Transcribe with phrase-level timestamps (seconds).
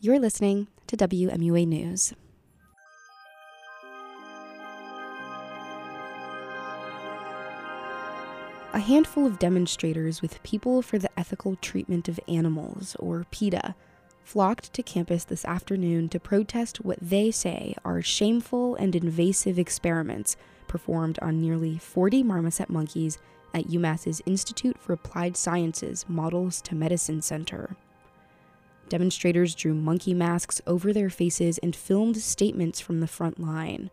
[0.00, 2.12] You're listening to WMUA News.
[8.72, 13.74] A handful of demonstrators with People for the Ethical Treatment of Animals, or PETA,
[14.22, 20.36] flocked to campus this afternoon to protest what they say are shameful and invasive experiments
[20.68, 23.18] performed on nearly 40 marmoset monkeys
[23.52, 27.74] at UMass's Institute for Applied Sciences Models to Medicine Center.
[28.88, 33.90] Demonstrators drew monkey masks over their faces and filmed statements from the front line.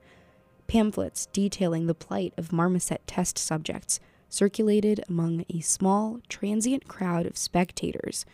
[0.68, 7.38] Pamphlets detailing the plight of marmoset test subjects circulated among a small, transient crowd of
[7.38, 8.26] spectators,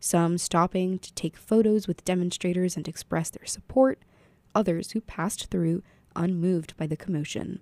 [0.00, 4.00] some stopping to take photos with demonstrators and express their support,
[4.54, 5.82] others who passed through
[6.14, 7.60] unmoved by the commotion.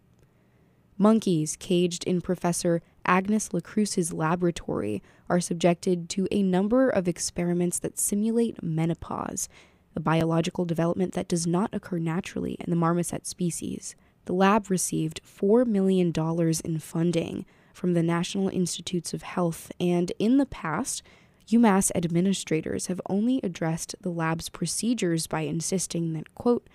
[0.98, 7.98] Monkeys caged in Professor Agnes Lacreuse's laboratory are subjected to a number of experiments that
[7.98, 9.48] simulate menopause,
[9.94, 13.94] a biological development that does not occur naturally in the marmoset species.
[14.26, 16.12] The lab received $4 million
[16.64, 21.02] in funding from the National Institutes of Health, and in the past,
[21.48, 26.66] UMass administrators have only addressed the lab's procedures by insisting that, quote,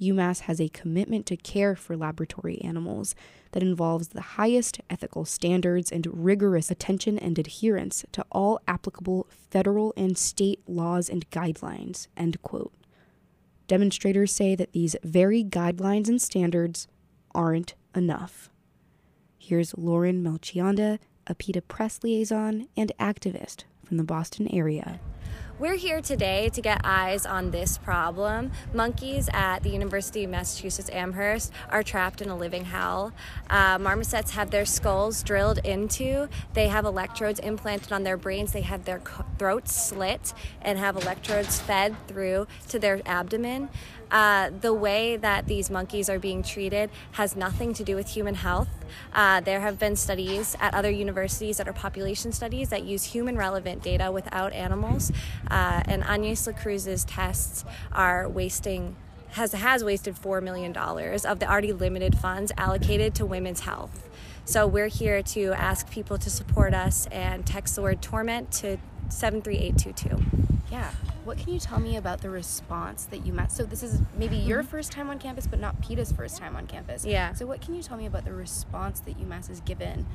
[0.00, 3.14] UMass has a commitment to care for laboratory animals
[3.52, 9.92] that involves the highest ethical standards and rigorous attention and adherence to all applicable federal
[9.96, 12.06] and state laws and guidelines.
[12.16, 12.72] End quote.
[13.66, 16.88] Demonstrators say that these very guidelines and standards
[17.34, 18.50] aren't enough.
[19.38, 25.00] Here's Lauren Melchionda, a PETA press liaison and activist from the Boston area.
[25.60, 28.50] We're here today to get eyes on this problem.
[28.72, 33.12] Monkeys at the University of Massachusetts Amherst are trapped in a living hell.
[33.50, 38.62] Uh, marmosets have their skulls drilled into, they have electrodes implanted on their brains, they
[38.62, 39.02] have their
[39.36, 43.68] throats slit and have electrodes fed through to their abdomen.
[44.10, 48.34] Uh, the way that these monkeys are being treated has nothing to do with human
[48.34, 48.68] health.
[49.12, 53.36] Uh, there have been studies at other universities that are population studies that use human
[53.36, 55.12] relevant data without animals.
[55.50, 58.96] Uh, and Agnes Lacreuse's tests are wasting
[59.32, 64.08] has has wasted four million dollars of the already limited funds allocated to women's health.
[64.44, 68.78] So we're here to ask people to support us and text the word torment to
[69.08, 70.50] 73822.
[70.72, 70.90] Yeah.
[71.24, 73.52] What can you tell me about the response that you met?
[73.52, 74.70] So this is maybe your mm-hmm.
[74.70, 77.04] first time on campus, but not PETA's first time on campus.
[77.04, 77.34] Yeah.
[77.34, 80.06] So what can you tell me about the response that UMass has given?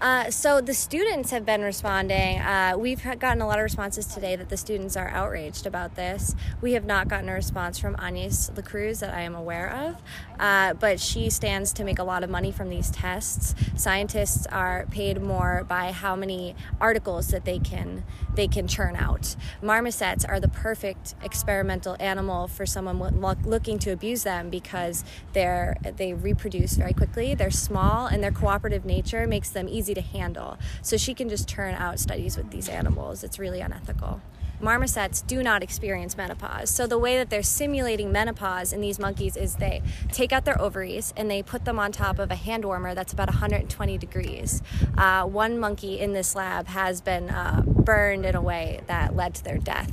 [0.00, 2.40] Uh, so the students have been responding.
[2.40, 6.34] Uh, we've gotten a lot of responses today that the students are outraged about this.
[6.60, 10.02] We have not gotten a response from Agnes Lacreuse that I am aware of,
[10.40, 13.54] uh, but she stands to make a lot of money from these tests.
[13.76, 19.36] Scientists are paid more by how many articles that they can they can churn out.
[19.62, 22.98] Marmosets are the perfect experimental animal for someone
[23.44, 27.34] looking to abuse them because they're they reproduce very quickly.
[27.34, 30.58] They're small and their cooperative nature makes them easy to handle.
[30.82, 33.24] So she can just turn out studies with these animals.
[33.24, 34.20] It's really unethical
[34.60, 36.70] marmosets do not experience menopause.
[36.70, 39.82] So the way that they're simulating menopause in these monkeys is they
[40.12, 43.12] take out their ovaries and they put them on top of a hand warmer that's
[43.12, 44.62] about 120 degrees.
[44.96, 49.34] Uh, one monkey in this lab has been uh, burned in a way that led
[49.34, 49.92] to their death.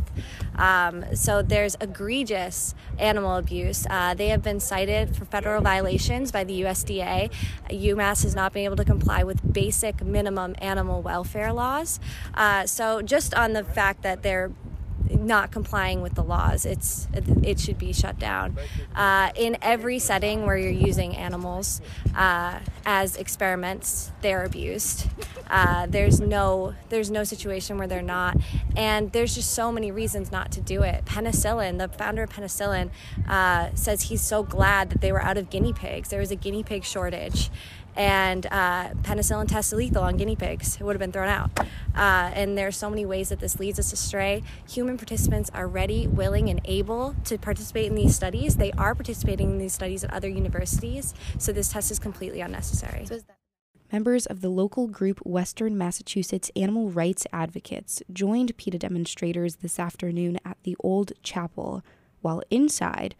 [0.57, 3.85] Um, so there's egregious animal abuse.
[3.89, 7.31] Uh, they have been cited for federal violations by the USDA.
[7.69, 11.99] UMass has not been able to comply with basic minimum animal welfare laws.
[12.33, 14.51] Uh, so just on the fact that they're
[15.11, 16.65] not complying with the laws.
[16.65, 18.57] It's it should be shut down.
[18.95, 21.81] Uh, in every setting where you're using animals
[22.15, 25.07] uh, as experiments, they're abused.
[25.49, 28.37] Uh, there's no there's no situation where they're not,
[28.75, 31.05] and there's just so many reasons not to do it.
[31.05, 32.89] Penicillin, the founder of penicillin,
[33.27, 36.09] uh, says he's so glad that they were out of guinea pigs.
[36.09, 37.49] There was a guinea pig shortage,
[37.97, 40.77] and uh, penicillin tested lethal on guinea pigs.
[40.79, 41.49] It would have been thrown out.
[41.95, 44.43] Uh, and there are so many ways that this leads us astray.
[44.69, 48.57] Human participants are ready, willing, and able to participate in these studies.
[48.57, 53.05] They are participating in these studies at other universities, so this test is completely unnecessary.
[53.05, 53.19] So
[53.91, 60.39] Members of the local group Western Massachusetts Animal Rights Advocates joined PETA demonstrators this afternoon
[60.43, 61.81] at the Old Chapel,
[62.21, 63.15] while inside,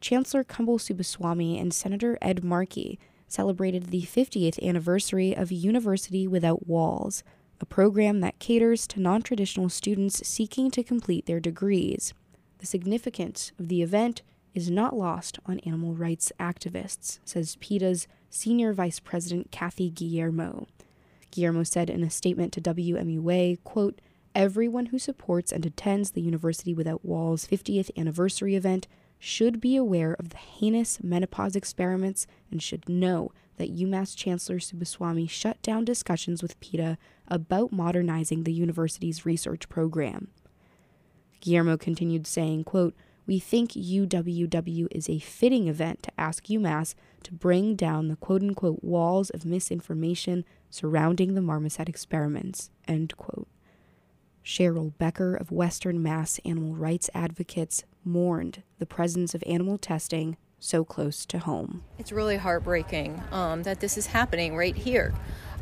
[0.00, 2.98] Chancellor Kumble Subbaswamy and Senator Ed Markey
[3.28, 7.22] celebrated the 50th anniversary of University Without Walls,
[7.60, 12.14] a program that caters to non traditional students seeking to complete their degrees.
[12.58, 14.22] The significance of the event
[14.54, 20.66] is not lost on animal rights activists, says PETA's Senior Vice President Kathy Guillermo.
[21.30, 24.00] Guillermo said in a statement to WMUA, quote,
[24.34, 28.86] everyone who supports and attends the University Without Walls 50th anniversary event
[29.18, 35.28] should be aware of the heinous menopause experiments and should know that UMass Chancellor Subbaswamy
[35.28, 40.28] shut down discussions with PETA about modernizing the university's research program.
[41.40, 42.94] Guillermo continued saying, quote,
[43.26, 46.94] we think UWW is a fitting event to ask UMass
[47.24, 52.70] to bring down the quote unquote walls of misinformation surrounding the marmoset experiments.
[52.86, 53.46] End quote.
[54.48, 60.84] Cheryl Becker of Western Mass Animal Rights Advocates mourned the presence of animal testing so
[60.84, 61.84] close to home.
[61.98, 65.12] It's really heartbreaking um, that this is happening right here.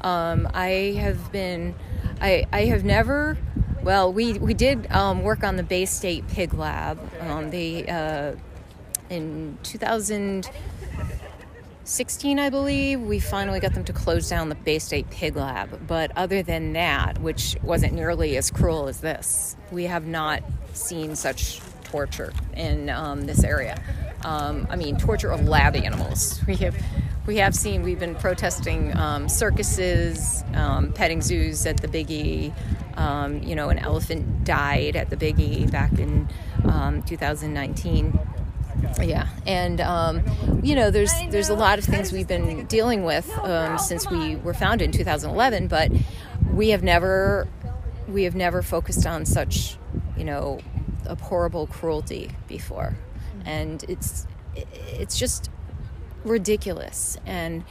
[0.03, 1.75] Um, I have been,
[2.21, 3.37] I, I have never,
[3.83, 7.01] well, we, we did um, work on the Bay State Pig Lab.
[7.23, 8.37] Um, they, uh,
[9.11, 9.59] in
[11.87, 15.87] 2016, I believe, we finally got them to close down the Bay State Pig Lab.
[15.87, 20.43] But other than that, which wasn't nearly as cruel as this, we have not
[20.73, 23.81] seen such torture in um, this area.
[24.25, 26.41] Um, I mean, torture of lab animals.
[26.49, 26.75] We have
[27.25, 32.53] we have seen we've been protesting um, circuses, um, petting zoos at the Big E.
[32.97, 36.29] Um, you know, an elephant died at the Big E back in
[36.65, 38.19] um, 2019.
[39.03, 40.23] Yeah, and um,
[40.63, 44.37] you know, there's there's a lot of things we've been dealing with um, since we
[44.37, 45.91] were founded in 2011, but
[46.53, 47.47] we have never
[48.09, 49.77] we have never focused on such
[50.17, 50.61] you know
[51.21, 52.97] horrible cruelty before,
[53.45, 55.51] and it's it's just
[56.25, 57.65] ridiculous and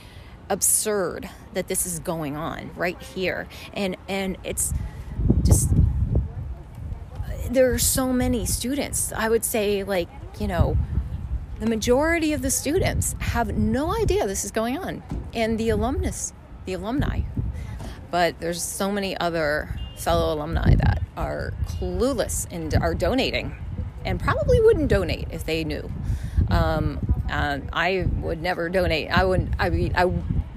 [0.50, 3.48] absurd that this is going on right here.
[3.74, 4.74] And and it's
[5.44, 5.70] just
[7.50, 10.10] there are so many students i would say like
[10.40, 10.78] you know
[11.60, 15.04] the majority of the students have no idea this is going on
[15.34, 16.34] and the alumnus
[16.66, 17.22] the alumni
[18.12, 23.56] but there's so many other fellow alumni that are clueless and are donating
[24.04, 25.90] and probably wouldn't donate if they knew
[26.50, 27.00] um,
[27.30, 29.10] uh, I would never donate.
[29.10, 29.56] I would.
[29.60, 30.06] I mean, I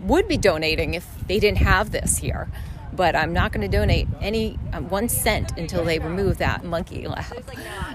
[0.03, 2.49] would be donating if they didn't have this here,
[2.93, 7.07] but I'm not going to donate any um, one cent until they remove that monkey
[7.07, 7.45] lab.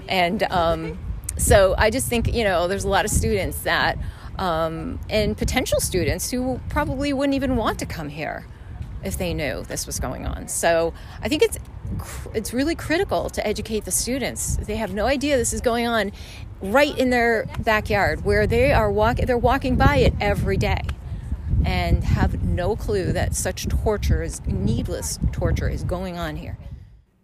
[0.08, 0.98] And um,
[1.36, 3.98] so I just think you know there's a lot of students that
[4.38, 8.46] um, and potential students who probably wouldn't even want to come here
[9.04, 10.48] if they knew this was going on.
[10.48, 11.58] So I think it's
[12.34, 14.56] it's really critical to educate the students.
[14.56, 16.12] They have no idea this is going on
[16.60, 20.80] right in their backyard where they are walking they're walking by it every day
[21.66, 26.58] and have no clue that such torture is needless torture is going on here.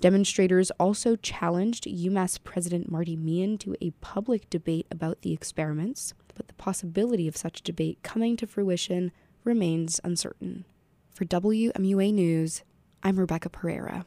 [0.00, 6.48] Demonstrators also challenged UMass President Marty Meehan to a public debate about the experiments, but
[6.48, 9.12] the possibility of such debate coming to fruition
[9.44, 10.64] remains uncertain.
[11.10, 12.62] For WMUA News,
[13.02, 14.06] I'm Rebecca Pereira.